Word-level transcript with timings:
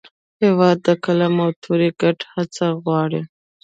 هېواد 0.43 0.77
د 0.87 0.87
قلم 1.03 1.35
او 1.45 1.51
تورې 1.63 1.89
ګډه 2.01 2.25
هڅه 2.35 2.65
غواړي. 2.83 3.21